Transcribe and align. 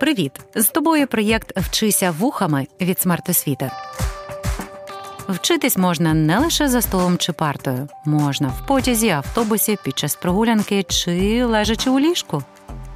Привіт! 0.00 0.32
З 0.54 0.68
тобою 0.68 1.06
проєкт 1.06 1.52
Вчися 1.56 2.10
вухами 2.10 2.66
від 2.80 3.00
смертосвіти. 3.00 3.70
Вчитись 5.28 5.76
можна 5.76 6.14
не 6.14 6.38
лише 6.38 6.68
за 6.68 6.82
столом 6.82 7.18
чи 7.18 7.32
партою, 7.32 7.88
можна 8.04 8.48
в 8.48 8.66
потязі, 8.66 9.08
автобусі, 9.08 9.78
під 9.84 9.98
час 9.98 10.14
прогулянки 10.14 10.82
чи 10.82 11.44
лежачи 11.44 11.90
у 11.90 12.00
ліжку. 12.00 12.42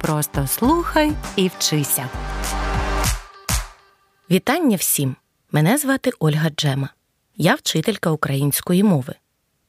Просто 0.01 0.47
слухай 0.47 1.11
і 1.35 1.47
вчися. 1.47 2.09
Вітання 4.31 4.77
всім! 4.77 5.15
Мене 5.51 5.77
звати 5.77 6.11
Ольга 6.19 6.49
Джема. 6.49 6.89
Я 7.37 7.55
вчителька 7.55 8.09
української 8.11 8.83
мови. 8.83 9.15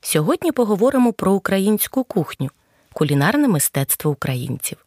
Сьогодні 0.00 0.52
поговоримо 0.52 1.12
про 1.12 1.32
українську 1.32 2.04
кухню, 2.04 2.50
кулінарне 2.92 3.48
мистецтво 3.48 4.10
українців. 4.10 4.85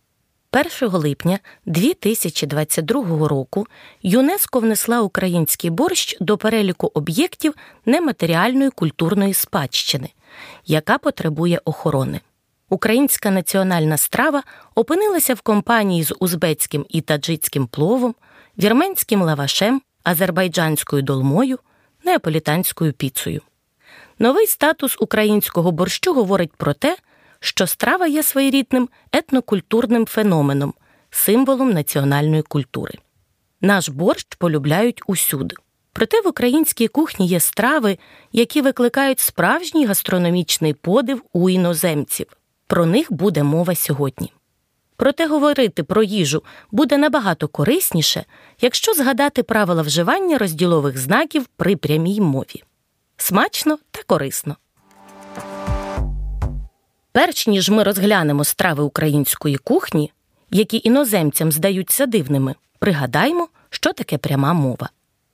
1 0.51 0.89
липня 0.91 1.39
2022 1.65 3.27
року 3.27 3.67
ЮНЕСКО 4.03 4.59
внесла 4.59 5.01
український 5.01 5.69
борщ 5.69 6.17
до 6.19 6.37
переліку 6.37 6.91
об'єктів 6.93 7.53
нематеріальної 7.85 8.69
культурної 8.69 9.33
спадщини, 9.33 10.09
яка 10.65 10.97
потребує 10.97 11.61
охорони. 11.65 12.21
Українська 12.69 13.31
національна 13.31 13.97
страва 13.97 14.43
опинилася 14.75 15.33
в 15.33 15.41
компанії 15.41 16.03
з 16.03 16.15
узбецьким 16.19 16.85
і 16.89 17.01
таджицьким 17.01 17.67
пловом, 17.67 18.15
вірменським 18.57 19.21
лавашем, 19.21 19.81
азербайджанською 20.03 21.01
долмою, 21.01 21.59
неаполітанською 22.05 22.93
піцею. 22.93 23.41
Новий 24.19 24.47
статус 24.47 24.97
українського 24.99 25.71
борщу 25.71 26.13
говорить 26.13 26.53
про 26.57 26.73
те, 26.73 26.97
що 27.39 27.67
страва 27.67 28.07
є 28.07 28.23
своєрідним 28.23 28.89
етнокультурним 29.11 30.05
феноменом, 30.05 30.73
символом 31.09 31.71
національної 31.71 32.41
культури. 32.41 32.93
Наш 33.61 33.89
борщ 33.89 34.35
полюбляють 34.35 35.01
усюди. 35.07 35.55
Проте 35.93 36.21
в 36.21 36.27
українській 36.27 36.87
кухні 36.87 37.27
є 37.27 37.39
страви, 37.39 37.97
які 38.31 38.61
викликають 38.61 39.19
справжній 39.19 39.85
гастрономічний 39.85 40.73
подив 40.73 41.21
у 41.33 41.49
іноземців. 41.49 42.27
Про 42.67 42.85
них 42.85 43.11
буде 43.13 43.43
мова 43.43 43.75
сьогодні. 43.75 44.33
Проте 44.95 45.27
говорити 45.27 45.83
про 45.83 46.03
їжу 46.03 46.43
буде 46.71 46.97
набагато 46.97 47.47
корисніше, 47.47 48.25
якщо 48.61 48.93
згадати 48.93 49.43
правила 49.43 49.81
вживання 49.81 50.37
розділових 50.37 50.97
знаків 50.97 51.45
при 51.57 51.75
прямій 51.75 52.21
мові. 52.21 52.63
Смачно 53.17 53.77
та 53.91 54.03
корисно. 54.03 54.55
Перш 57.19 57.47
ніж 57.47 57.69
ми 57.69 57.83
розглянемо 57.83 58.43
страви 58.43 58.83
української 58.83 59.57
кухні, 59.57 60.11
які 60.51 60.81
іноземцям 60.83 61.51
здаються 61.51 62.05
дивними, 62.05 62.55
пригадаймо, 62.79 63.47
що 63.69 63.93
таке 63.93 64.17
пряма 64.17 64.53
мова. 64.53 64.89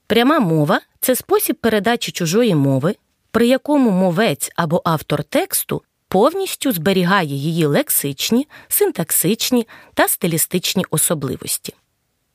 Пряма 0.06 0.38
мова 0.38 0.80
це 1.00 1.14
спосіб 1.14 1.56
передачі 1.56 2.12
чужої 2.12 2.54
мови, 2.54 2.96
при 3.30 3.46
якому 3.46 3.90
мовець 3.90 4.50
або 4.56 4.82
автор 4.84 5.24
тексту 5.24 5.82
повністю 6.08 6.72
зберігає 6.72 7.34
її 7.34 7.66
лексичні, 7.66 8.48
синтаксичні 8.68 9.66
та 9.94 10.08
стилістичні 10.08 10.84
особливості. 10.90 11.74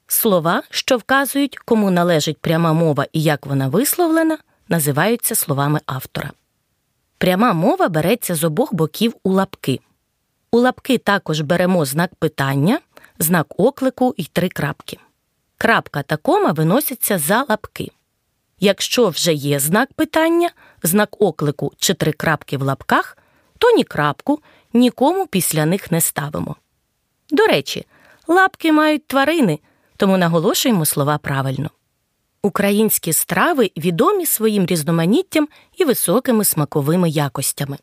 Слова, 0.07 0.63
що 0.69 0.97
вказують, 0.97 1.57
кому 1.57 1.91
належить 1.91 2.38
пряма 2.38 2.73
мова 2.73 3.05
і 3.13 3.23
як 3.23 3.45
вона 3.45 3.67
висловлена, 3.67 4.38
називаються 4.69 5.35
словами 5.35 5.79
автора. 5.85 6.31
Пряма 7.22 7.53
мова 7.53 7.89
береться 7.89 8.36
з 8.36 8.44
обох 8.44 8.73
боків 8.73 9.16
у 9.23 9.31
лапки. 9.31 9.80
У 10.52 10.59
лапки 10.59 10.97
також 10.97 11.41
беремо 11.41 11.86
знак 11.86 12.16
питання, 12.16 12.80
знак 13.19 13.59
оклику 13.59 14.13
і 14.17 14.23
три 14.23 14.50
крапки. 14.50 14.97
Крапка 15.58 16.03
та 16.03 16.17
кома 16.17 16.52
виносяться 16.52 17.17
за 17.17 17.45
лапки. 17.50 17.91
Якщо 18.59 19.09
вже 19.09 19.34
є 19.34 19.59
знак 19.59 19.94
питання, 19.94 20.50
знак 20.84 21.22
оклику 21.22 21.72
чи 21.78 21.94
три 21.94 22.12
крапки 22.12 22.57
в 22.57 22.62
лапках, 22.62 23.18
то 23.57 23.72
ні 23.72 23.84
крапку, 23.84 24.40
нікому 24.74 25.28
після 25.28 25.66
них 25.66 25.91
не 25.91 26.01
ставимо. 26.01 26.56
До 27.29 27.45
речі, 27.45 27.85
лапки 28.28 28.72
мають 28.72 29.07
тварини, 29.07 29.59
тому 29.97 30.18
наголошуємо 30.18 30.85
слова 30.85 31.18
правильно. 31.18 31.69
Українські 32.44 33.13
страви 33.13 33.72
відомі 33.78 34.25
своїм 34.25 34.66
різноманіттям 34.66 35.47
і 35.78 35.85
високими 35.85 36.46
смаковими 36.46 37.09
якостями. 37.09 37.78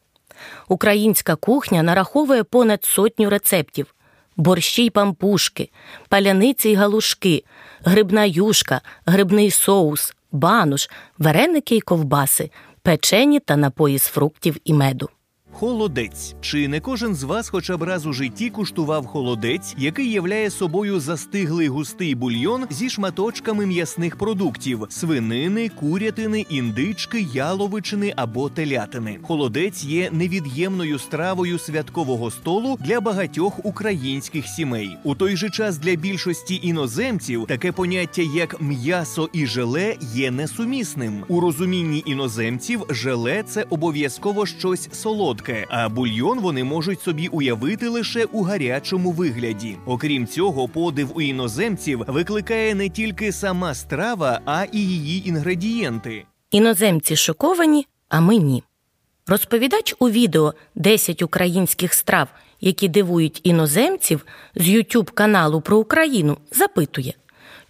Українська 0.68 1.36
кухня 1.36 1.82
нараховує 1.82 2.44
понад 2.44 2.84
сотню 2.84 3.30
рецептів: 3.30 3.94
борщі 4.36 4.84
й 4.84 4.90
пампушки, 4.90 5.70
паляниці 6.08 6.68
й 6.68 6.74
галушки, 6.74 7.44
грибна 7.84 8.24
юшка, 8.24 8.80
грибний 9.06 9.50
соус, 9.50 10.14
бануш, 10.32 10.90
вареники 11.18 11.76
й 11.76 11.80
ковбаси, 11.80 12.50
печені 12.82 13.40
та 13.40 13.56
напої 13.56 13.98
з 13.98 14.04
фруктів 14.04 14.56
і 14.64 14.74
меду. 14.74 15.08
Холодець. 15.58 16.34
Чи 16.40 16.68
не 16.68 16.80
кожен 16.80 17.14
з 17.14 17.22
вас 17.22 17.48
хоча 17.48 17.76
б 17.76 17.82
раз 17.82 18.06
у 18.06 18.12
житті 18.12 18.50
куштував 18.50 19.06
холодець, 19.06 19.74
який 19.78 20.10
являє 20.10 20.50
собою 20.50 21.00
застиглий 21.00 21.68
густий 21.68 22.14
бульйон 22.14 22.64
зі 22.70 22.90
шматочками 22.90 23.66
м'ясних 23.66 24.16
продуктів: 24.16 24.86
свинини, 24.88 25.68
курятини, 25.68 26.46
індички, 26.48 27.26
яловичини 27.34 28.12
або 28.16 28.48
телятини. 28.48 29.18
Холодець 29.22 29.84
є 29.84 30.10
невід'ємною 30.12 30.98
стравою 30.98 31.58
святкового 31.58 32.30
столу 32.30 32.78
для 32.80 33.00
багатьох 33.00 33.66
українських 33.66 34.46
сімей. 34.46 34.90
У 35.04 35.14
той 35.14 35.36
же 35.36 35.50
час 35.50 35.78
для 35.78 35.94
більшості 35.94 36.60
іноземців 36.62 37.46
таке 37.48 37.72
поняття 37.72 38.22
як 38.22 38.60
м'ясо 38.60 39.28
і 39.32 39.46
желе 39.46 39.96
є 40.14 40.30
несумісним. 40.30 41.24
У 41.28 41.40
розумінні 41.40 42.02
іноземців 42.06 42.82
желе 42.90 43.42
це 43.42 43.66
обов'язково 43.70 44.46
щось 44.46 44.88
солодке 44.92 45.47
солодке, 45.48 45.66
а 45.68 45.88
бульйон 45.88 46.40
вони 46.40 46.64
можуть 46.64 47.00
собі 47.00 47.28
уявити 47.28 47.88
лише 47.88 48.24
у 48.24 48.42
гарячому 48.42 49.12
вигляді. 49.12 49.76
Окрім 49.86 50.26
цього, 50.26 50.68
подив 50.68 51.16
у 51.16 51.20
іноземців 51.20 52.04
викликає 52.06 52.74
не 52.74 52.88
тільки 52.88 53.32
сама 53.32 53.74
страва, 53.74 54.40
а 54.46 54.64
і 54.72 54.78
її 54.78 55.28
інгредієнти. 55.28 56.24
Іноземці 56.50 57.16
шоковані, 57.16 57.86
а 58.08 58.20
ми 58.20 58.36
ні. 58.36 58.62
Розповідач 59.26 59.94
у 59.98 60.10
відео 60.10 60.54
«10 60.76 61.24
українських 61.24 61.94
страв, 61.94 62.28
які 62.60 62.88
дивують 62.88 63.40
іноземців 63.44 64.26
з 64.54 64.68
YouTube 64.68 65.12
каналу 65.12 65.60
про 65.60 65.78
Україну, 65.78 66.38
запитує, 66.52 67.14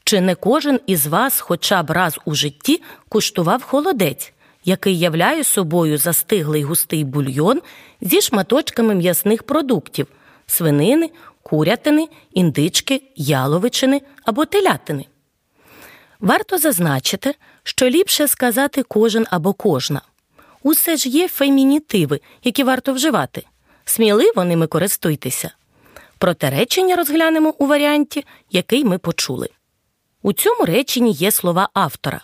чи 0.05 0.21
не 0.21 0.35
кожен 0.35 0.81
із 0.87 1.07
вас, 1.07 1.41
хоча 1.41 1.83
б 1.83 1.91
раз 1.91 2.19
у 2.25 2.35
житті, 2.35 2.83
куштував 3.09 3.63
холодець, 3.63 4.33
який 4.69 4.99
являє 4.99 5.45
собою 5.45 5.99
застиглий 5.99 6.63
густий 6.63 7.05
бульйон 7.05 7.61
зі 8.01 8.21
шматочками 8.21 8.95
м'ясних 8.95 9.43
продуктів 9.43 10.07
свинини, 10.47 11.11
курятини, 11.43 12.09
індички, 12.33 13.03
яловичини 13.17 14.03
або 14.25 14.45
телятини. 14.45 15.05
Варто 16.21 16.59
зазначити, 16.59 17.35
що 17.63 17.89
ліпше 17.89 18.29
сказати 18.29 18.83
кожен 18.83 19.27
або 19.31 19.53
кожна. 19.53 20.03
Усе 20.63 20.97
ж 20.97 21.09
є 21.09 21.29
фемінітиви, 21.29 22.21
які 22.45 22.65
варто 22.65 22.93
вживати. 22.93 23.43
Сміливо 23.85 24.45
ними 24.45 24.67
користуйтеся. 24.67 25.51
Проте 26.19 26.51
речення 26.51 26.97
розглянемо 26.97 27.55
у 27.59 27.67
варіанті, 27.67 28.25
який 28.51 28.85
ми 28.85 28.99
почули. 28.99 29.49
У 30.23 30.33
цьому 30.33 30.65
реченні 30.65 31.13
є 31.13 31.31
слова 31.31 31.69
автора. 31.73 32.21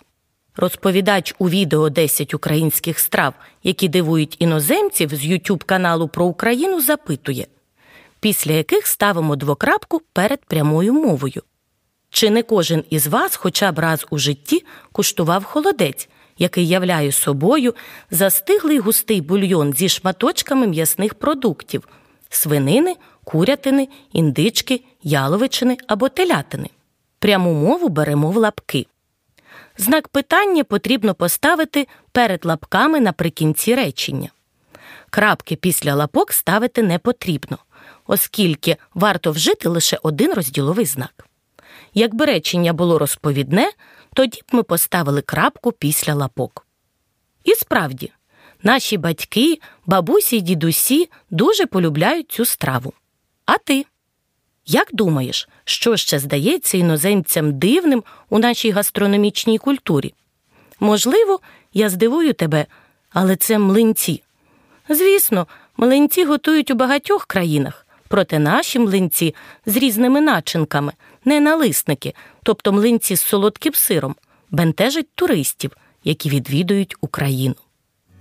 Розповідач 0.57 1.35
у 1.39 1.49
відео 1.49 1.89
«10 1.89 2.35
українських 2.35 2.99
страв, 2.99 3.33
які 3.63 3.87
дивують 3.87 4.35
іноземців 4.39 5.09
з 5.09 5.25
YouTube 5.25 5.63
каналу 5.63 6.07
про 6.07 6.25
Україну, 6.25 6.81
запитує, 6.81 7.47
після 8.19 8.51
яких 8.51 8.87
ставимо 8.87 9.35
двокрапку 9.35 10.01
перед 10.13 10.45
прямою 10.45 10.93
мовою. 10.93 11.41
Чи 12.09 12.29
не 12.29 12.43
кожен 12.43 12.83
із 12.89 13.07
вас, 13.07 13.35
хоча 13.35 13.71
б 13.71 13.79
раз 13.79 14.05
у 14.09 14.17
житті, 14.17 14.65
куштував 14.91 15.43
холодець, 15.43 16.09
який 16.37 16.67
являє 16.67 17.11
собою 17.11 17.75
застиглий 18.11 18.79
густий 18.79 19.21
бульйон 19.21 19.73
зі 19.73 19.89
шматочками 19.89 20.67
м'ясних 20.67 21.13
продуктів 21.13 21.87
свинини, 22.29 22.95
курятини, 23.23 23.87
індички, 24.13 24.81
яловичини 25.03 25.77
або 25.87 26.09
телятини? 26.09 26.69
Пряму 27.19 27.53
мову 27.53 27.89
беремо 27.89 28.31
в 28.31 28.37
лапки. 28.37 28.85
Знак 29.77 30.07
питання 30.07 30.63
потрібно 30.63 31.15
поставити 31.15 31.87
перед 32.11 32.45
лапками 32.45 32.99
наприкінці 32.99 33.75
речення. 33.75 34.29
Крапки 35.09 35.55
після 35.55 35.95
лапок 35.95 36.33
ставити 36.33 36.83
не 36.83 36.99
потрібно, 36.99 37.57
оскільки 38.07 38.77
варто 38.93 39.31
вжити 39.31 39.69
лише 39.69 39.99
один 40.03 40.33
розділовий 40.33 40.85
знак. 40.85 41.27
Якби 41.93 42.25
речення 42.25 42.73
було 42.73 42.99
розповідне, 42.99 43.71
тоді 44.13 44.41
б 44.41 44.45
ми 44.51 44.63
поставили 44.63 45.21
крапку 45.21 45.71
після 45.71 46.13
лапок. 46.13 46.67
І 47.43 47.55
справді, 47.55 48.11
наші 48.63 48.97
батьки, 48.97 49.59
бабусі 49.85 50.37
й 50.37 50.41
дідусі 50.41 51.09
дуже 51.29 51.65
полюбляють 51.65 52.31
цю 52.31 52.45
страву. 52.45 52.93
А 53.45 53.57
ти? 53.57 53.85
Як 54.67 54.87
думаєш, 54.93 55.49
що 55.63 55.97
ще 55.97 56.19
здається 56.19 56.77
іноземцям 56.77 57.59
дивним 57.59 58.03
у 58.29 58.39
нашій 58.39 58.71
гастрономічній 58.71 59.57
культурі? 59.57 60.13
Можливо, 60.79 61.39
я 61.73 61.89
здивую 61.89 62.33
тебе, 62.33 62.65
але 63.09 63.35
це 63.35 63.59
млинці. 63.59 64.23
Звісно, 64.89 65.47
млинці 65.77 66.23
готують 66.25 66.71
у 66.71 66.75
багатьох 66.75 67.25
країнах, 67.25 67.87
проте 68.07 68.39
наші 68.39 68.79
млинці 68.79 69.35
з 69.65 69.77
різними 69.77 70.21
начинками, 70.21 70.93
не 71.25 71.39
налисники, 71.39 72.13
тобто 72.43 72.71
млинці 72.71 73.15
з 73.15 73.21
солодким 73.21 73.73
сиром, 73.73 74.15
бентежать 74.51 75.07
туристів, 75.15 75.71
які 76.03 76.29
відвідують 76.29 76.95
Україну. 77.01 77.55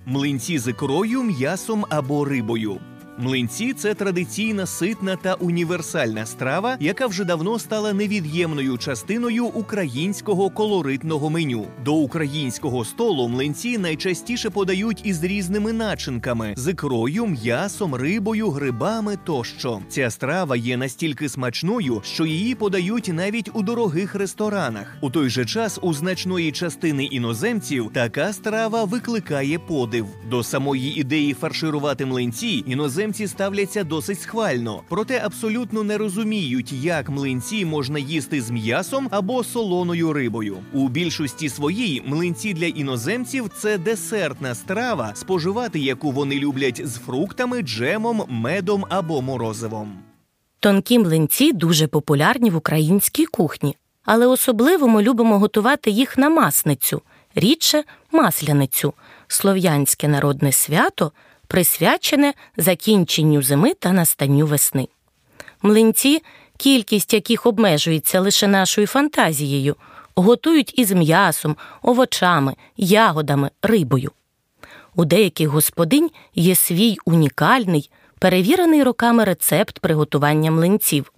Млинці 0.07 0.59
з 0.59 0.69
ікрою, 0.69 1.23
м'ясом 1.23 1.87
або 1.91 2.25
рибою. 2.25 2.81
Млинці 3.19 3.73
це 3.73 3.95
традиційна 3.95 4.67
ситна 4.67 5.17
та 5.17 5.35
універсальна 5.35 6.27
страва, 6.27 6.77
яка 6.81 7.07
вже 7.07 7.25
давно 7.25 7.59
стала 7.59 7.93
невід'ємною 7.93 8.79
частиною 8.79 9.45
українського 9.45 10.51
колоритного 10.51 11.31
меню. 11.31 11.67
До 11.85 11.95
українського 11.95 12.85
столу 12.85 13.29
млинці 13.29 13.79
найчастіше 13.79 14.51
подають 14.51 15.01
із 15.07 15.25
різними 15.25 15.73
начинками 15.73 16.55
з 16.57 16.71
ікрою, 16.71 17.27
м'ясом, 17.27 17.95
рибою, 17.95 18.51
грибами 18.51 19.19
тощо. 19.25 19.81
Ця 19.89 20.11
страва 20.11 20.57
є 20.57 20.77
настільки 20.77 21.29
смачною, 21.29 22.01
що 22.05 22.27
її 22.27 22.55
подають 22.55 23.11
навіть 23.15 23.51
у 23.55 23.63
дорогих 23.63 24.15
ресторанах. 24.15 24.97
У 25.01 25.11
той 25.11 25.29
же 25.29 25.45
час 25.45 25.79
у 25.83 25.95
значної 25.95 26.53
частини 26.53 27.05
іноземців 27.05 27.91
така 27.93 28.33
страва 28.33 28.85
викликає 28.85 29.59
подив. 29.59 30.07
До 30.31 30.43
самої 30.43 31.01
ідеї 31.01 31.35
фарширувати 31.35 32.07
млинці 32.07 32.65
іноземці 32.67 33.04
іноземці 33.05 33.29
ставляться 33.29 33.85
досить 33.85 34.21
схвально, 34.21 34.83
проте 34.89 35.21
абсолютно 35.25 35.83
не 35.83 35.99
розуміють, 35.99 36.73
як 36.73 37.09
млинці 37.09 37.65
можна 37.65 37.99
їсти 37.99 38.41
з 38.41 38.51
м'ясом 38.51 39.09
або 39.11 39.45
солоною 39.45 40.13
рибою. 40.13 40.57
У 40.73 40.89
більшості 40.89 41.49
своїй 41.49 42.03
млинці 42.07 42.55
для 42.55 42.67
іноземців 42.67 43.51
це 43.57 43.79
десертна 43.79 44.55
страва, 44.55 45.13
споживати 45.15 45.79
яку 45.79 46.11
вони 46.11 46.39
люблять 46.39 46.87
з 46.87 46.97
фруктами, 46.97 47.63
джемом, 47.63 48.23
медом 48.29 48.85
або 48.89 49.23
морозивом. 49.23 49.99
Тонкі 50.61 50.99
млинці 50.99 51.53
дуже 51.53 51.87
популярні 51.87 52.51
в 52.51 52.57
українській 52.57 53.27
кухні, 53.27 53.77
але 54.05 54.27
особливо 54.27 54.89
ми 54.89 55.03
любимо 55.03 55.39
готувати 55.39 55.91
їх 55.91 56.19
на 56.19 56.29
масницю, 56.29 57.03
рідше 57.35 57.85
масляницю, 58.13 58.93
слов'янське 59.29 60.09
народне 60.09 60.53
свято 60.53 61.13
присвячене 61.47 62.35
закінченню 62.57 63.43
зими 63.43 63.75
та 63.75 63.93
настанню 63.93 64.47
весни. 64.47 64.89
Млинці, 65.63 66.23
кількість 66.57 67.15
яких 67.15 67.47
обмежується 67.47 68.21
лише 68.21 68.49
нашою 68.49 68.87
фантазією, 68.87 69.77
готують 70.15 70.79
із 70.79 70.93
м'ясом, 70.93 71.57
овочами, 71.83 72.55
ягодами, 72.77 73.51
рибою. 73.63 74.11
У 74.95 75.05
деяких 75.05 75.49
господинь 75.49 76.11
є 76.35 76.55
свій 76.55 76.97
унікальний, 77.05 77.91
перевірений 78.19 78.83
роками 78.83 79.25
рецепт 79.25 79.79
приготування 79.79 80.51
млинців. 80.51 81.13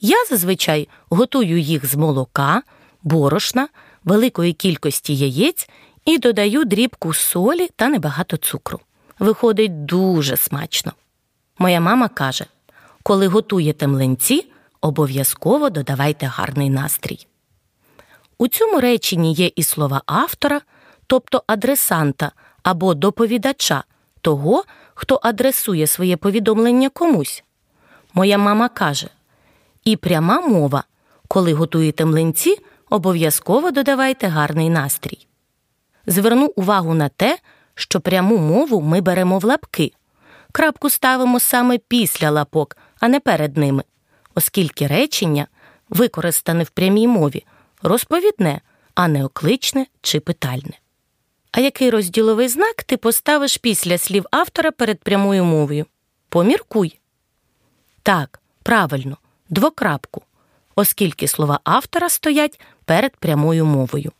Я 0.00 0.24
зазвичай 0.24 0.88
готую 1.10 1.58
їх 1.58 1.86
з 1.86 1.94
молока, 1.94 2.62
борошна, 3.02 3.68
великої 4.04 4.52
кількості 4.52 5.16
яєць 5.16 5.68
і 6.04 6.18
додаю 6.18 6.64
дрібку 6.64 7.14
солі 7.14 7.68
та 7.76 7.88
небагато 7.88 8.36
цукру 8.36 8.80
виходить 9.18 9.84
дуже 9.84 10.36
смачно. 10.36 10.92
Моя 11.58 11.80
мама 11.80 12.08
каже: 12.08 12.46
коли 13.02 13.26
готуєте 13.26 13.86
млинці, 13.86 14.50
обов'язково 14.80 15.70
додавайте 15.70 16.26
гарний 16.26 16.70
настрій. 16.70 17.26
У 18.38 18.48
цьому 18.48 18.80
реченні 18.80 19.32
є 19.32 19.50
і 19.56 19.62
слова 19.62 20.02
автора, 20.06 20.60
тобто 21.06 21.42
адресанта 21.46 22.32
або 22.62 22.94
доповідача 22.94 23.84
того, 24.20 24.64
хто 24.94 25.20
адресує 25.22 25.86
своє 25.86 26.16
повідомлення 26.16 26.88
комусь. 26.88 27.44
Моя 28.14 28.38
мама 28.38 28.68
каже: 28.68 29.08
і 29.84 29.96
пряма 29.96 30.40
мова, 30.40 30.84
коли 31.28 31.52
готуєте 31.52 32.04
млинці, 32.04 32.56
обов'язково 32.90 33.70
додавайте 33.70 34.26
гарний 34.26 34.70
настрій. 34.70 35.26
Зверну 36.06 36.52
увагу 36.56 36.94
на 36.94 37.08
те, 37.08 37.38
що 37.76 38.00
пряму 38.00 38.38
мову 38.38 38.80
ми 38.80 39.00
беремо 39.00 39.38
в 39.38 39.44
лапки. 39.44 39.92
Крапку 40.52 40.90
ставимо 40.90 41.40
саме 41.40 41.78
після 41.78 42.30
лапок, 42.30 42.76
а 43.00 43.08
не 43.08 43.20
перед 43.20 43.56
ними, 43.56 43.84
оскільки 44.34 44.86
речення, 44.86 45.46
використане 45.88 46.64
в 46.64 46.70
прямій 46.70 47.08
мові, 47.08 47.44
розповідне, 47.82 48.60
а 48.94 49.08
не 49.08 49.24
окличне 49.24 49.86
чи 50.00 50.20
питальне. 50.20 50.78
А 51.52 51.60
який 51.60 51.90
розділовий 51.90 52.48
знак 52.48 52.82
ти 52.82 52.96
поставиш 52.96 53.56
після 53.56 53.98
слів 53.98 54.26
автора 54.30 54.70
перед 54.70 55.00
прямою 55.00 55.44
мовою? 55.44 55.86
Поміркуй. 56.28 57.00
Так, 58.02 58.40
правильно, 58.62 59.16
двокрапку, 59.48 60.22
оскільки 60.74 61.28
слова 61.28 61.60
автора 61.64 62.08
стоять 62.08 62.60
перед 62.84 63.16
прямою 63.16 63.64
мовою. 63.64 64.12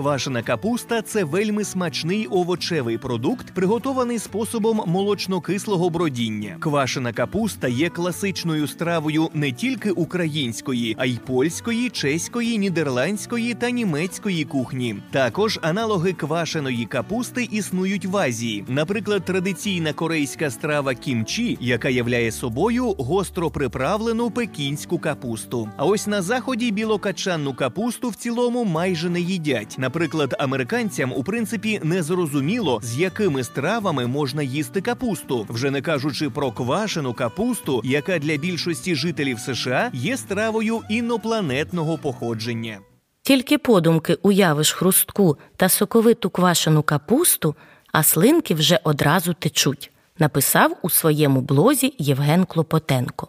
Квашена 0.00 0.42
капуста 0.42 1.02
це 1.02 1.24
вельми 1.24 1.64
смачний 1.64 2.26
овочевий 2.26 2.98
продукт, 2.98 3.54
приготований 3.54 4.18
способом 4.18 4.82
молочно-кислого 4.86 5.90
бродіння. 5.90 6.56
Квашена 6.60 7.12
капуста 7.12 7.68
є 7.68 7.88
класичною 7.88 8.66
стравою 8.66 9.28
не 9.34 9.52
тільки 9.52 9.90
української, 9.90 10.96
а 10.98 11.06
й 11.06 11.18
польської, 11.26 11.90
чеської, 11.90 12.58
нідерландської 12.58 13.54
та 13.54 13.70
німецької 13.70 14.44
кухні. 14.44 14.96
Також 15.10 15.58
аналоги 15.62 16.12
квашеної 16.12 16.86
капусти 16.86 17.48
існують 17.50 18.06
в 18.06 18.16
Азії. 18.16 18.64
Наприклад, 18.68 19.24
традиційна 19.24 19.92
корейська 19.92 20.50
страва 20.50 20.94
кімчі, 20.94 21.58
яка 21.60 21.88
являє 21.88 22.32
собою 22.32 22.94
гостро 22.98 23.50
приправлену 23.50 24.30
пекінську 24.30 24.98
капусту. 24.98 25.68
А 25.76 25.86
ось 25.86 26.06
на 26.06 26.22
заході 26.22 26.70
білокачанну 26.70 27.54
капусту 27.54 28.08
в 28.08 28.14
цілому 28.14 28.64
майже 28.64 29.10
не 29.10 29.20
їдять. 29.20 29.76
Наприклад, 29.90 30.34
американцям 30.38 31.12
у 31.12 31.24
принципі 31.24 31.80
не 31.82 32.02
зрозуміло, 32.02 32.80
з 32.82 32.98
якими 32.98 33.44
стравами 33.44 34.06
можна 34.06 34.42
їсти 34.42 34.80
капусту, 34.80 35.46
вже 35.48 35.70
не 35.70 35.82
кажучи 35.82 36.30
про 36.30 36.52
квашену 36.52 37.14
капусту, 37.14 37.80
яка 37.84 38.18
для 38.18 38.36
більшості 38.36 38.94
жителів 38.94 39.38
США 39.38 39.90
є 39.92 40.16
стравою 40.16 40.80
інопланетного 40.88 41.98
походження. 41.98 42.78
Тільки 43.22 43.58
подумки 43.58 44.18
уявиш 44.22 44.72
хрустку 44.72 45.36
та 45.56 45.68
соковиту 45.68 46.30
квашену 46.30 46.82
капусту, 46.82 47.54
а 47.92 48.02
слинки 48.02 48.54
вже 48.54 48.80
одразу 48.84 49.34
течуть, 49.34 49.90
написав 50.18 50.76
у 50.82 50.90
своєму 50.90 51.40
блозі 51.40 51.94
Євген 51.98 52.44
Клопотенко. 52.44 53.28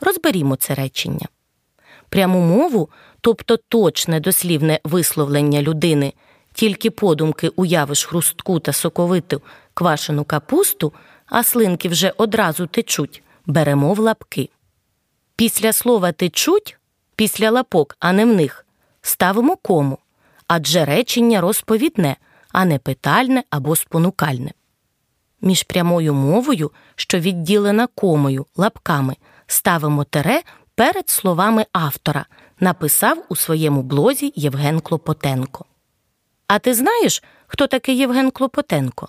Розберімо 0.00 0.56
це 0.56 0.74
речення. 0.74 1.28
Пряму 2.12 2.40
мову 2.40 2.88
тобто 3.20 3.56
точне 3.56 4.20
дослівне 4.20 4.80
висловлення 4.84 5.62
людини, 5.62 6.12
тільки 6.54 6.90
подумки 6.90 7.48
уявиш 7.48 8.04
хрустку 8.04 8.60
та 8.60 8.72
соковиту 8.72 9.42
квашену 9.74 10.24
капусту, 10.24 10.92
а 11.26 11.42
слинки 11.42 11.88
вже 11.88 12.12
одразу 12.16 12.66
течуть, 12.66 13.22
беремо 13.46 13.94
в 13.94 13.98
лапки. 13.98 14.48
Після 15.36 15.72
слова 15.72 16.12
течуть, 16.12 16.78
після 17.16 17.50
лапок, 17.50 17.96
а 18.00 18.12
не 18.12 18.24
в 18.24 18.28
них, 18.28 18.66
ставимо 19.02 19.56
кому, 19.56 19.98
адже 20.46 20.84
речення 20.84 21.40
розповідне, 21.40 22.16
а 22.52 22.64
не 22.64 22.78
питальне 22.78 23.42
або 23.50 23.76
спонукальне. 23.76 24.52
Між 25.40 25.62
прямою 25.62 26.14
мовою, 26.14 26.70
що 26.96 27.18
відділена 27.18 27.86
комою, 27.86 28.46
лапками, 28.56 29.16
ставимо 29.46 30.04
тере 30.04 30.42
перед 30.82 31.10
словами 31.10 31.66
автора, 31.72 32.26
написав 32.60 33.24
у 33.28 33.36
своєму 33.36 33.82
блозі 33.82 34.32
Євген 34.36 34.80
Клопотенко. 34.80 35.64
А 36.46 36.58
ти 36.58 36.74
знаєш, 36.74 37.22
хто 37.46 37.66
такий 37.66 37.96
Євген 37.96 38.30
Клопотенко? 38.30 39.08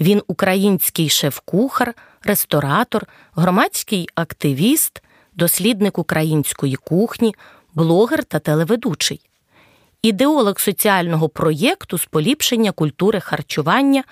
Він 0.00 0.22
український 0.26 1.08
шеф-кухар, 1.08 1.94
ресторатор, 2.22 3.06
громадський 3.34 4.08
активіст, 4.14 5.02
дослідник 5.34 5.98
української 5.98 6.76
кухні, 6.76 7.34
блогер 7.74 8.24
та 8.24 8.38
телеведучий, 8.38 9.20
ідеолог 10.02 10.58
соціального 10.58 11.28
проєкту 11.28 11.98
з 11.98 12.04
поліпшення 12.04 12.72
культури 12.72 13.20
харчування 13.20 14.04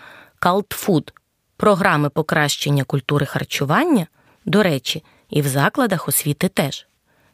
Food, 0.42 1.12
програми 1.56 2.08
покращення 2.08 2.84
культури 2.84 3.26
харчування, 3.26 4.06
до 4.44 4.62
речі, 4.62 5.02
і 5.30 5.42
в 5.42 5.48
закладах 5.48 6.08
освіти 6.08 6.48
теж. 6.48 6.86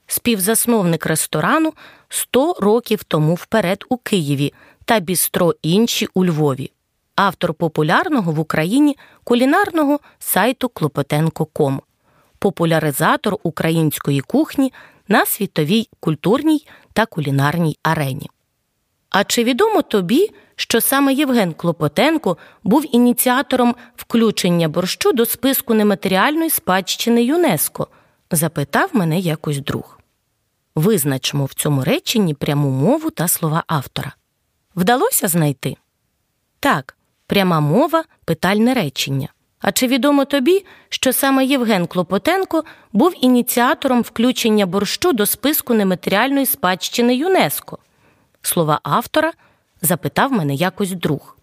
Співзасновник 0.07 1.07
ресторану 1.07 1.73
100 2.09 2.57
років 2.61 3.05
тому 3.05 3.35
вперед 3.35 3.85
у 3.89 3.97
Києві 3.97 4.53
та 4.85 5.01
бістро 5.01 5.55
інші 5.63 6.09
у 6.15 6.25
Львові, 6.25 6.73
автор 7.15 7.55
популярного 7.55 8.33
в 8.33 8.39
Україні 8.39 8.97
кулінарного 9.25 10.01
сайту 10.19 10.69
Клопотенко.ком, 10.69 11.83
популяризатор 12.39 13.37
української 13.43 14.21
кухні 14.21 14.73
на 15.09 15.27
світовій 15.27 15.89
культурній 16.01 16.67
та 16.93 17.07
кулінарній 17.07 17.79
арені. 17.83 18.31
А 19.19 19.25
чи 19.25 19.45
відомо 19.45 19.83
тобі, 19.83 20.31
що 20.57 20.81
саме 20.81 21.15
Євген 21.15 21.53
Клопотенко 21.53 22.37
був 22.65 22.95
ініціатором 22.95 23.75
включення 23.97 24.69
борщу 24.69 25.13
до 25.13 25.27
списку 25.27 25.75
нематеріальної 25.75 26.51
спадщини 26.51 27.25
ЮНЕСКО? 27.25 27.89
запитав 28.31 28.91
мене 28.93 29.19
якось 29.19 29.59
друг. 29.59 29.99
Визначимо 30.75 31.45
в 31.45 31.55
цьому 31.55 31.85
реченні 31.85 32.35
пряму 32.35 32.71
мову 32.71 33.11
та 33.11 33.29
слова 33.29 33.65
автора. 33.67 34.13
Вдалося 34.77 35.29
знайти? 35.29 35.77
Так, 36.61 36.97
пряма 37.27 37.61
мова 37.61 38.05
питальне 38.25 38.75
речення. 38.75 39.29
А 39.61 39.73
чи 39.73 39.87
відомо 39.87 40.25
тобі, 40.25 40.65
що 40.89 41.13
саме 41.13 41.45
Євген 41.45 41.87
Клопотенко 41.87 42.65
був 42.93 43.13
ініціатором 43.21 44.03
включення 44.03 44.67
борщу 44.67 45.13
до 45.13 45.27
списку 45.27 45.75
нематеріальної 45.75 46.47
спадщини 46.47 47.17
ЮНЕСКО? 47.17 47.79
Слова 48.47 48.81
автора 48.83 49.33
запитав 49.83 50.33
мене 50.33 50.55
якось 50.55 50.93
друг. 50.93 51.37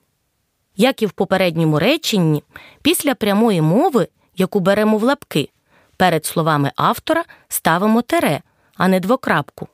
Як 0.75 1.01
і 1.01 1.05
в 1.05 1.11
попередньому 1.11 1.79
реченні, 1.79 2.43
після 2.81 3.15
прямої 3.15 3.61
мови, 3.61 4.07
яку 4.35 4.59
беремо 4.59 4.97
в 4.97 5.03
лапки, 5.03 5.49
перед 5.97 6.25
словами 6.25 6.71
автора 6.75 7.23
ставимо 7.47 8.01
тере, 8.01 8.41
а 8.77 8.87
не 8.87 8.99
двокрапку. 8.99 9.67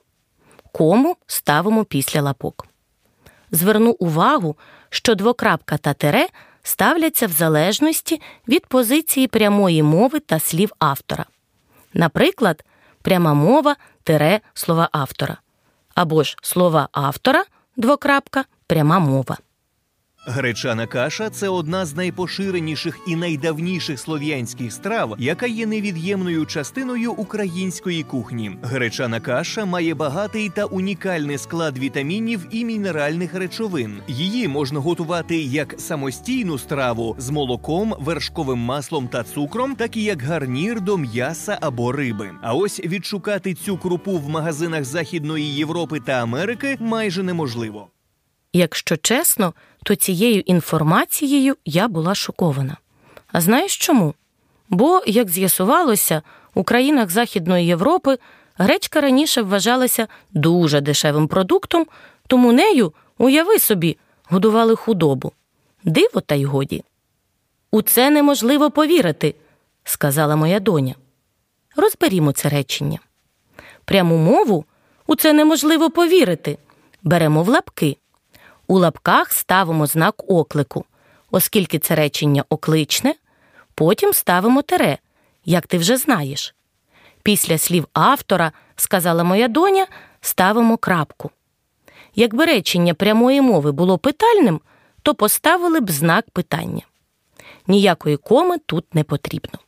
Кому 0.72 1.18
ставимо 1.28 1.86
після 1.86 2.22
лапок. 2.22 2.68
Зверну 3.52 3.92
увагу, 4.00 4.56
що 4.90 5.16
двокрапка 5.16 5.78
та 5.78 5.94
тере 5.94 6.28
ставляться 6.64 7.28
в 7.28 7.32
залежності 7.32 8.22
від 8.48 8.66
позиції 8.66 9.28
прямої 9.28 9.84
мови 9.84 10.20
та 10.20 10.40
слів 10.40 10.72
автора. 10.80 11.26
Наприклад, 11.94 12.64
пряма 13.02 13.34
мова 13.34 13.76
тере 14.04 14.40
слова 14.54 14.90
автора. 14.92 15.38
Або 16.00 16.24
ж 16.24 16.38
слова 16.42 16.88
автора 16.92 17.44
двокрапка 17.78 18.46
пряма 18.68 19.00
мова. 19.00 19.38
Гречана 20.32 20.88
каша 20.88 21.30
це 21.30 21.50
одна 21.50 21.86
з 21.86 21.96
найпоширеніших 21.96 23.00
і 23.08 23.16
найдавніших 23.16 24.00
слов'янських 24.00 24.74
страв, 24.74 25.16
яка 25.18 25.46
є 25.48 25.66
невід'ємною 25.66 26.46
частиною 26.46 27.12
української 27.12 28.04
кухні. 28.04 28.52
Гречана 28.62 29.20
каша 29.20 29.66
має 29.66 29.94
багатий 29.94 30.50
та 30.50 30.66
унікальний 30.66 31.38
склад 31.38 31.78
вітамінів 31.78 32.48
і 32.52 32.66
мінеральних 32.66 33.34
речовин. 33.34 33.98
Її 34.08 34.48
можна 34.48 34.80
готувати 34.80 35.38
як 35.38 35.76
самостійну 35.78 36.58
страву 36.58 37.16
з 37.18 37.30
молоком, 37.30 37.96
вершковим 38.00 38.60
маслом 38.60 39.08
та 39.08 39.24
цукром, 39.24 39.76
так 39.76 39.98
і 39.98 40.04
як 40.04 40.22
гарнір 40.22 40.82
до 40.82 40.98
м'яса 40.98 41.58
або 41.62 41.92
риби. 41.92 42.32
А 42.42 42.54
ось 42.54 42.80
відшукати 42.80 43.54
цю 43.54 43.78
крупу 43.78 44.18
в 44.18 44.30
магазинах 44.30 44.84
Західної 44.84 45.56
Європи 45.56 46.00
та 46.00 46.12
Америки 46.12 46.78
майже 46.80 47.24
неможливо. 47.24 47.88
Якщо 48.54 48.98
чесно, 48.98 49.54
то 49.84 49.96
цією 49.96 50.40
інформацією 50.40 51.58
я 51.66 51.88
була 51.88 52.16
шокована. 52.16 52.78
А 53.28 53.42
знаєш 53.42 53.78
чому? 53.78 54.14
Бо, 54.70 55.02
як 55.08 55.30
з'ясувалося, 55.30 56.22
у 56.54 56.64
країнах 56.64 57.10
Західної 57.10 57.66
Європи 57.68 58.18
гречка 58.58 59.02
раніше 59.02 59.42
вважалася 59.42 60.08
дуже 60.32 60.82
дешевим 60.82 61.28
продуктом, 61.28 61.86
тому 62.28 62.52
нею, 62.52 62.94
уяви 63.18 63.60
собі, 63.60 63.98
годували 64.30 64.76
худобу. 64.76 65.32
Диво, 65.84 66.22
та 66.22 66.36
й 66.36 66.46
годі. 66.46 66.84
У 67.72 67.82
це 67.82 68.10
неможливо 68.10 68.72
повірити, 68.72 69.36
сказала 69.84 70.36
моя 70.36 70.60
доня. 70.60 70.96
Розберімо 71.76 72.32
це 72.32 72.50
речення. 72.50 73.00
Пряму 73.86 74.18
мову 74.18 74.66
у 75.08 75.16
це 75.16 75.34
неможливо 75.34 75.90
повірити. 75.90 76.58
Беремо 77.04 77.44
в 77.44 77.50
лапки. 77.50 77.98
У 78.70 78.78
лапках 78.78 79.32
ставимо 79.32 79.86
знак 79.86 80.32
оклику, 80.32 80.86
оскільки 81.32 81.80
це 81.80 81.96
речення 81.96 82.44
окличне, 82.50 83.16
потім 83.76 84.14
ставимо 84.14 84.62
тере, 84.62 84.98
як 85.46 85.68
ти 85.68 85.78
вже 85.78 85.98
знаєш. 85.98 86.56
Після 87.24 87.58
слів 87.58 87.88
автора, 87.94 88.52
сказала 88.76 89.24
моя 89.24 89.48
доня, 89.48 89.88
ставимо 90.22 90.78
крапку. 90.78 91.32
Якби 92.16 92.46
речення 92.46 92.94
прямої 92.94 93.42
мови 93.42 93.72
було 93.72 93.98
питальним, 93.98 94.62
то 95.02 95.16
поставили 95.16 95.80
б 95.80 95.92
знак 95.92 96.30
питання. 96.30 96.84
Ніякої 97.68 98.18
коми 98.18 98.58
тут 98.58 98.96
не 98.96 99.04
потрібно. 99.04 99.60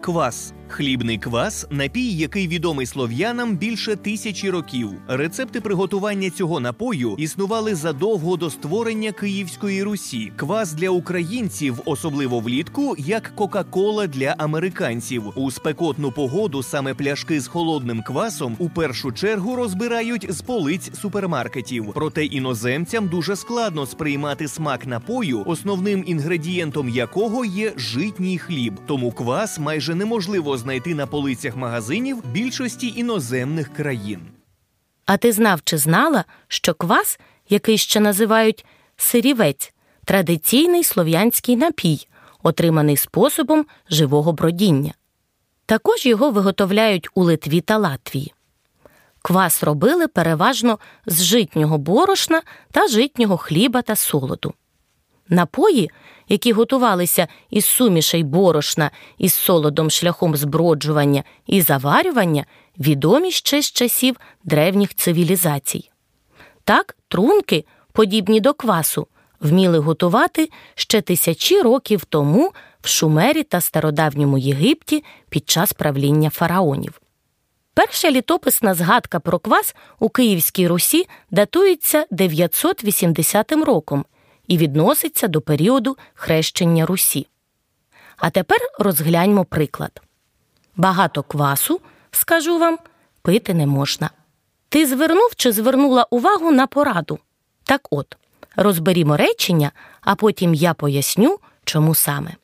Квас 0.00 0.52
хлібний 0.72 1.18
квас 1.18 1.66
напій, 1.70 2.12
який 2.12 2.48
відомий 2.48 2.86
слов'янам 2.86 3.56
більше 3.56 3.96
тисячі 3.96 4.50
років. 4.50 4.90
Рецепти 5.08 5.60
приготування 5.60 6.30
цього 6.30 6.60
напою 6.60 7.14
існували 7.18 7.74
задовго 7.74 8.36
до 8.36 8.50
створення 8.50 9.12
Київської 9.12 9.82
Русі. 9.82 10.32
Квас 10.36 10.72
для 10.72 10.90
українців, 10.90 11.80
особливо 11.84 12.40
влітку, 12.40 12.94
як 12.98 13.32
Кока-Кола 13.34 14.06
для 14.06 14.34
американців. 14.38 15.22
У 15.34 15.50
спекотну 15.50 16.12
погоду 16.12 16.62
саме 16.62 16.94
пляшки 16.94 17.40
з 17.40 17.46
холодним 17.46 18.02
квасом 18.02 18.56
у 18.58 18.68
першу 18.68 19.12
чергу 19.12 19.56
розбирають 19.56 20.26
з 20.32 20.40
полиць 20.40 20.90
супермаркетів. 21.00 21.86
Проте 21.94 22.24
іноземцям 22.24 23.08
дуже 23.08 23.36
складно 23.36 23.86
сприймати 23.86 24.48
смак 24.48 24.86
напою, 24.86 25.42
основним 25.46 26.04
інгредієнтом 26.06 26.88
якого 26.88 27.44
є 27.44 27.72
житній 27.76 28.38
хліб. 28.38 28.74
Тому 28.86 29.12
квас 29.12 29.58
майже 29.58 29.94
неможливо 29.94 30.57
знайти 30.58 30.94
на 30.94 31.06
полицях 31.06 31.56
магазинів 31.56 32.26
більшості 32.26 32.92
іноземних 32.96 33.74
країн. 33.74 34.20
А 35.06 35.16
ти 35.16 35.32
знав 35.32 35.60
чи 35.64 35.78
знала, 35.78 36.24
що 36.48 36.74
квас, 36.74 37.18
який 37.48 37.78
ще 37.78 38.00
називають 38.00 38.64
сирівець, 38.96 39.72
традиційний 40.04 40.84
слов'янський 40.84 41.56
напій, 41.56 42.06
отриманий 42.42 42.96
способом 42.96 43.66
живого 43.90 44.32
бродіння. 44.32 44.94
Також 45.66 46.06
його 46.06 46.30
виготовляють 46.30 47.08
у 47.14 47.22
Литві 47.22 47.60
та 47.60 47.78
Латвії. 47.78 48.34
Квас 49.22 49.62
робили 49.62 50.08
переважно 50.08 50.78
з 51.06 51.22
житнього 51.22 51.78
борошна 51.78 52.42
та 52.70 52.88
житнього 52.88 53.36
хліба 53.36 53.82
та 53.82 53.96
солоду. 53.96 54.54
Напої, 55.28 55.90
які 56.28 56.52
готувалися 56.52 57.28
із 57.50 57.64
сумішей 57.64 58.22
борошна 58.22 58.90
із 59.18 59.34
солодом 59.34 59.90
шляхом 59.90 60.36
зброджування 60.36 61.24
і 61.46 61.62
заварювання, 61.62 62.44
відомі 62.78 63.30
ще 63.30 63.62
з 63.62 63.72
часів 63.72 64.16
древніх 64.44 64.94
цивілізацій. 64.94 65.90
Так, 66.64 66.96
трунки, 67.08 67.64
подібні 67.92 68.40
до 68.40 68.54
квасу, 68.54 69.06
вміли 69.40 69.78
готувати 69.78 70.50
ще 70.74 71.00
тисячі 71.00 71.62
років 71.62 72.04
тому 72.04 72.52
в 72.82 72.88
Шумері 72.88 73.42
та 73.42 73.60
стародавньому 73.60 74.38
Єгипті 74.38 75.04
під 75.28 75.50
час 75.50 75.72
правління 75.72 76.30
фараонів. 76.30 77.00
Перша 77.74 78.10
літописна 78.10 78.74
згадка 78.74 79.20
про 79.20 79.38
квас 79.38 79.74
у 79.98 80.08
Київській 80.08 80.68
Русі 80.68 81.08
датується 81.30 82.06
980 82.10 83.52
роком 83.52 84.04
і 84.48 84.58
відноситься 84.58 85.28
до 85.28 85.40
періоду 85.40 85.96
хрещення 86.14 86.86
Русі. 86.86 87.26
А 88.16 88.30
тепер 88.30 88.58
розгляньмо 88.78 89.44
приклад. 89.44 90.02
Багато 90.76 91.22
квасу, 91.22 91.80
скажу 92.10 92.58
вам, 92.58 92.78
пити 93.22 93.54
не 93.54 93.66
можна. 93.66 94.10
Ти 94.68 94.86
звернув 94.86 95.30
чи 95.36 95.52
звернула 95.52 96.06
увагу 96.10 96.50
на 96.50 96.66
пораду? 96.66 97.18
Так 97.64 97.88
от, 97.90 98.16
розберімо 98.56 99.16
речення, 99.16 99.72
а 100.00 100.14
потім 100.14 100.54
я 100.54 100.74
поясню, 100.74 101.38
чому 101.64 101.94
саме. 101.94 102.34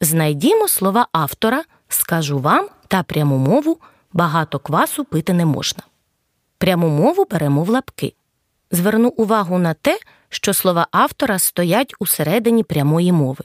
Знайдімо 0.00 0.68
слова 0.68 1.06
автора, 1.12 1.64
скажу 1.88 2.38
вам 2.38 2.68
та 2.88 3.02
пряму 3.02 3.38
мову 3.38 3.78
багато 4.12 4.58
квасу 4.58 5.04
пити 5.04 5.32
не 5.32 5.46
можна. 5.46 5.82
Пряму 6.58 6.88
мову 6.88 7.26
беремо 7.30 7.64
в 7.64 7.68
лапки. 7.68 8.14
Зверну 8.70 9.08
увагу 9.08 9.58
на 9.58 9.74
те, 9.74 9.98
що 10.32 10.54
слова 10.54 10.86
автора 10.90 11.38
стоять 11.38 11.94
усередині 11.98 12.62
прямої 12.62 13.12
мови. 13.12 13.44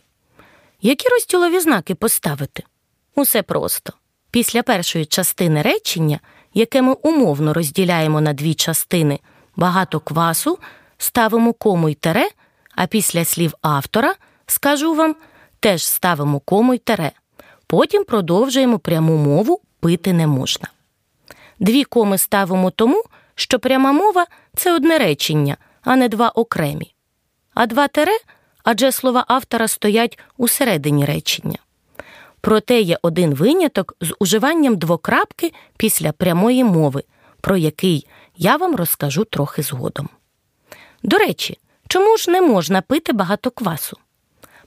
Які 0.81 1.09
розділові 1.09 1.59
знаки 1.59 1.95
поставити? 1.95 2.63
Усе 3.15 3.41
просто. 3.41 3.93
Після 4.31 4.63
першої 4.63 5.05
частини 5.05 5.61
речення, 5.61 6.19
яке 6.53 6.81
ми 6.81 6.93
умовно 6.93 7.53
розділяємо 7.53 8.21
на 8.21 8.33
дві 8.33 8.53
частини, 8.53 9.19
багато 9.55 9.99
квасу, 9.99 10.59
ставимо 10.97 11.53
кому 11.53 11.89
й 11.89 11.93
тере, 11.93 12.29
а 12.75 12.87
після 12.87 13.25
слів 13.25 13.53
автора, 13.61 14.15
скажу 14.45 14.93
вам, 14.93 15.15
теж 15.59 15.85
ставимо 15.85 16.39
кому 16.39 16.73
й 16.73 16.77
тере. 16.77 17.11
Потім 17.67 18.03
продовжуємо 18.03 18.79
пряму 18.79 19.17
мову 19.17 19.61
пити 19.79 20.13
не 20.13 20.27
можна. 20.27 20.67
Дві 21.59 21.83
коми 21.83 22.17
ставимо 22.17 22.71
тому, 22.71 23.03
що 23.35 23.59
пряма 23.59 23.91
мова 23.91 24.25
це 24.55 24.75
одне 24.75 24.97
речення, 24.97 25.57
а 25.87 25.95
не 25.95 26.09
два 26.09 26.29
окремі. 26.29 26.93
А 27.53 27.65
два 27.65 27.87
тере 27.87 28.17
адже 28.63 28.91
слова 28.91 29.25
автора 29.27 29.67
стоять 29.67 30.19
у 30.37 30.47
середині 30.47 31.05
речення. 31.05 31.57
Проте 32.41 32.81
є 32.81 32.97
один 33.01 33.33
виняток 33.33 33.95
з 34.01 34.15
уживанням 34.19 34.77
двокрапки 34.77 35.53
після 35.77 36.11
прямої 36.11 36.63
мови, 36.63 37.03
про 37.41 37.57
який 37.57 38.07
я 38.37 38.57
вам 38.57 38.75
розкажу 38.75 39.23
трохи 39.23 39.61
згодом. 39.61 40.09
До 41.03 41.17
речі, 41.17 41.57
чому 41.87 42.17
ж 42.17 42.31
не 42.31 42.41
можна 42.41 42.81
пити 42.81 43.13
багато 43.13 43.51
квасу? 43.51 43.97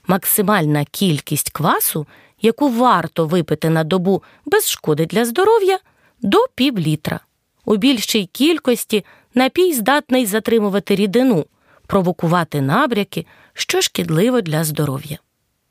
Максимальна 0.07 0.85
кількість 0.85 1.49
квасу, 1.49 2.07
яку 2.41 2.69
варто 2.69 3.25
випити 3.25 3.69
на 3.69 3.83
добу 3.83 4.23
без 4.45 4.69
шкоди 4.69 5.05
для 5.05 5.25
здоров'я, 5.25 5.79
до 6.21 6.37
пів 6.55 6.79
літра. 6.79 7.19
У 7.65 7.75
більшій 7.75 8.25
кількості 8.25 9.05
напій 9.35 9.73
здатний 9.73 10.25
затримувати 10.25 10.95
рідину, 10.95 11.45
провокувати 11.87 12.61
набряки, 12.61 13.25
що 13.53 13.81
шкідливо 13.81 14.41
для 14.41 14.63
здоров'я. 14.63 15.17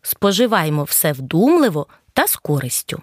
Споживаємо 0.02 0.84
все 0.84 1.12
вдумливо 1.12 1.86
та 2.12 2.26
з 2.26 2.36
користю. 2.36 3.02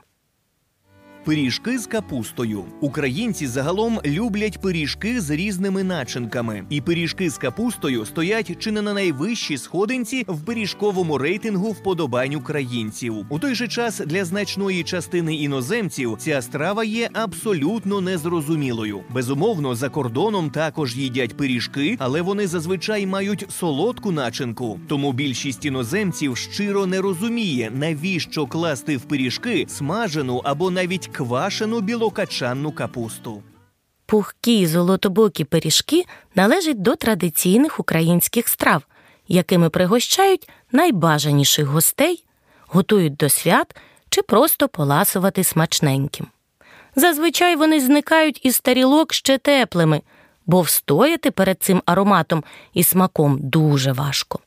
Пиріжки 1.27 1.79
з 1.79 1.87
капустою. 1.87 2.63
Українці 2.81 3.47
загалом 3.47 3.99
люблять 4.05 4.61
пиріжки 4.61 5.21
з 5.21 5.29
різними 5.29 5.83
начинками, 5.83 6.63
і 6.69 6.81
пиріжки 6.81 7.29
з 7.29 7.37
капустою 7.37 8.05
стоять 8.05 8.59
чи 8.59 8.71
не 8.71 8.81
на 8.81 8.93
найвищій 8.93 9.57
сходинці 9.57 10.25
в 10.27 10.41
пиріжковому 10.41 11.17
рейтингу 11.17 11.71
вподобань 11.71 12.35
українців. 12.35 13.15
У 13.29 13.39
той 13.39 13.55
же 13.55 13.67
час 13.67 14.01
для 14.05 14.25
значної 14.25 14.83
частини 14.83 15.35
іноземців 15.35 16.15
ця 16.19 16.41
страва 16.41 16.83
є 16.83 17.09
абсолютно 17.13 18.01
незрозумілою. 18.01 19.01
Безумовно, 19.09 19.75
за 19.75 19.89
кордоном 19.89 20.49
також 20.49 20.97
їдять 20.97 21.37
пиріжки, 21.37 21.95
але 21.99 22.21
вони 22.21 22.47
зазвичай 22.47 23.05
мають 23.05 23.45
солодку 23.49 24.11
начинку. 24.11 24.79
Тому 24.87 25.13
більшість 25.13 25.65
іноземців 25.65 26.37
щиро 26.37 26.85
не 26.85 27.01
розуміє, 27.01 27.71
навіщо 27.75 28.45
класти 28.45 28.97
в 28.97 29.01
пиріжки 29.01 29.65
смажену 29.69 30.41
або 30.43 30.71
навіть 30.71 31.09
квашену 31.17 31.81
білокачанну 31.81 32.71
капусту. 32.71 33.43
Пухкі 34.05 34.67
золотобокі 34.67 35.43
пиріжки 35.43 36.05
належать 36.35 36.81
до 36.81 36.95
традиційних 36.95 37.79
українських 37.79 38.47
страв, 38.47 38.83
якими 39.27 39.69
пригощають 39.69 40.49
найбажаніших 40.71 41.65
гостей, 41.65 42.23
готують 42.67 43.15
до 43.15 43.29
свят 43.29 43.75
чи 44.09 44.21
просто 44.21 44.67
поласувати 44.67 45.43
смачненьким. 45.43 46.27
Зазвичай 46.95 47.55
вони 47.55 47.79
зникають 47.81 48.45
із 48.45 48.59
тарілок 48.59 49.13
ще 49.13 49.37
теплими, 49.37 50.01
бо 50.45 50.61
встояти 50.61 51.31
перед 51.31 51.63
цим 51.63 51.81
ароматом 51.85 52.43
і 52.73 52.83
смаком 52.83 53.37
дуже 53.39 53.91
важко. 53.91 54.39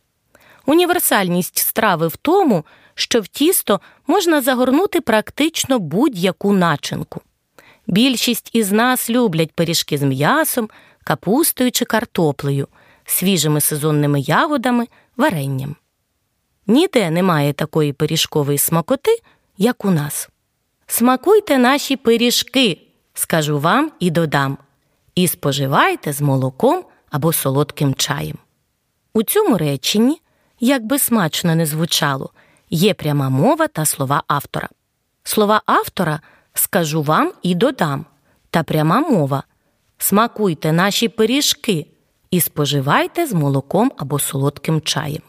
Універсальність 0.66 1.58
страви 1.58 2.06
в 2.06 2.16
тому, 2.16 2.64
що 2.94 3.20
в 3.20 3.28
тісто 3.28 3.80
можна 4.06 4.40
загорнути 4.40 5.00
практично 5.00 5.78
будь-яку 5.78 6.52
начинку. 6.52 7.20
Більшість 7.86 8.50
із 8.52 8.72
нас 8.72 9.10
люблять 9.10 9.52
пиріжки 9.52 9.98
з 9.98 10.02
м'ясом, 10.02 10.68
капустою 11.04 11.70
чи 11.70 11.84
картоплею, 11.84 12.68
свіжими 13.04 13.60
сезонними 13.60 14.20
ягодами, 14.20 14.86
варенням. 15.16 15.76
Ніде 16.66 17.10
немає 17.10 17.52
такої 17.52 17.92
пиріжкової 17.92 18.58
смакоти, 18.58 19.18
як 19.58 19.84
у 19.84 19.90
нас. 19.90 20.28
Смакуйте 20.86 21.58
наші 21.58 21.96
пиріжки, 21.96 22.78
скажу 23.14 23.58
вам 23.58 23.92
і 24.00 24.10
додам, 24.10 24.58
і 25.14 25.28
споживайте 25.28 26.12
з 26.12 26.20
молоком 26.20 26.84
або 27.10 27.32
солодким 27.32 27.94
чаєм. 27.94 28.38
У 29.12 29.22
цьому 29.22 29.58
реченні, 29.58 30.20
як 30.60 30.84
би 30.84 30.98
смачно 30.98 31.54
не 31.54 31.66
звучало, 31.66 32.30
є 32.70 32.94
пряма 32.94 33.28
мова 33.28 33.68
та 33.68 33.84
слова 33.84 34.22
автора. 34.26 34.68
Слова 35.24 35.62
автора 35.66 36.20
скажу 36.54 37.02
вам 37.02 37.32
і 37.42 37.54
додам, 37.54 38.06
та 38.50 38.62
пряма 38.62 39.00
мова. 39.00 39.42
Смакуйте 39.98 40.72
наші 40.72 41.08
пиріжки 41.08 41.86
і 42.30 42.40
споживайте 42.40 43.26
з 43.26 43.32
молоком 43.32 43.92
або 43.96 44.18
солодким 44.18 44.80
чаєм. 44.80 45.22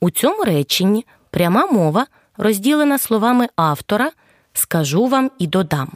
У 0.00 0.10
цьому 0.10 0.44
реченні 0.44 1.06
пряма 1.30 1.66
мова 1.66 2.06
розділена 2.36 2.98
словами 2.98 3.48
автора 3.56 4.10
скажу 4.52 5.06
вам 5.06 5.30
і 5.38 5.46
додам. 5.46 5.92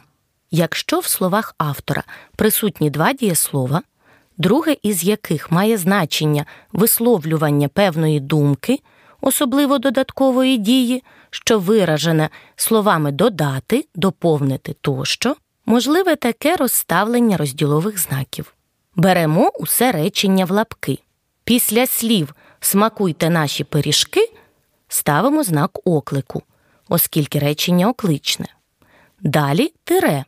Якщо 0.51 0.99
в 0.99 1.05
словах 1.05 1.55
автора 1.57 2.03
присутні 2.35 2.89
два 2.89 3.13
дієслова, 3.13 3.81
друге 4.37 4.77
із 4.83 5.03
яких 5.03 5.51
має 5.51 5.77
значення 5.77 6.45
висловлювання 6.71 7.67
певної 7.67 8.19
думки, 8.19 8.79
особливо 9.23 9.79
додаткової 9.79 10.57
дії, 10.57 11.03
що 11.29 11.59
виражене 11.59 12.29
словами 12.55 13.11
додати, 13.11 13.85
доповнити 13.95 14.75
тощо, 14.81 15.35
можливе 15.65 16.15
таке 16.15 16.55
розставлення 16.55 17.37
розділових 17.37 17.99
знаків. 17.99 18.53
Беремо 18.95 19.49
усе 19.59 19.91
речення 19.91 20.45
в 20.45 20.51
лапки. 20.51 20.99
Після 21.43 21.87
слів 21.87 22.35
смакуйте 22.59 23.29
наші 23.29 23.63
пиріжки 23.63 24.31
ставимо 24.87 25.43
знак 25.43 25.79
оклику, 25.87 26.43
оскільки 26.89 27.39
речення 27.39 27.89
окличне. 27.89 28.47
Далі 29.21 29.73
тире, 29.83 30.25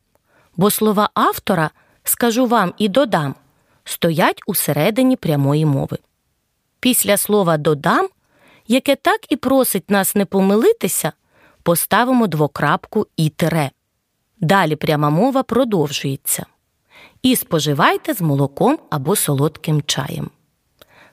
бо 0.58 0.72
слова 0.72 1.10
автора 1.14 1.70
скажу 2.04 2.46
вам 2.46 2.74
і 2.78 2.90
додам 2.90 3.36
стоять 3.84 4.42
усередині 4.48 5.16
прямої 5.16 5.66
мови. 5.66 5.98
Після 6.80 7.18
слова 7.18 7.58
додам 7.58 8.08
яке 8.68 8.96
так 8.96 9.32
і 9.32 9.36
просить 9.36 9.90
нас 9.90 10.16
не 10.16 10.26
помилитися, 10.26 11.12
поставимо 11.64 12.28
двокрапку 12.28 13.08
і 13.18 13.30
тире. 13.30 13.72
Далі 14.40 14.76
пряма 14.76 15.10
мова 15.10 15.44
продовжується. 15.44 16.46
І 17.22 17.36
споживайте 17.36 18.14
з 18.14 18.22
молоком 18.22 18.80
або 18.90 19.16
солодким 19.16 19.82
чаєм. 19.82 20.30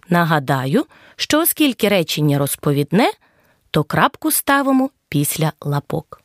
Нагадаю, 0.09 0.87
що 1.17 1.41
оскільки 1.41 1.89
речення 1.89 2.39
розповідне, 2.39 3.11
то 3.71 3.85
крапку 3.85 4.31
ставимо 4.31 4.91
після 5.09 5.53
лапок. 5.61 6.23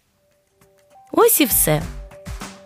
Ось 1.12 1.42
і 1.42 1.46
все. 1.46 1.82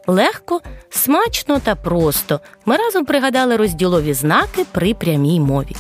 Легко, 0.08 0.62
смачно 0.90 1.60
та 1.60 1.76
просто 1.76 2.40
ми 2.66 2.78
разом 2.78 3.06
пригадали 3.06 3.56
розділові 3.56 4.14
знаки 4.14 4.66
при 4.72 4.94
прямій 4.94 5.40
мові. 5.40 5.76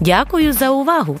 Дякую 0.00 0.52
за 0.52 0.70
увагу! 0.70 1.20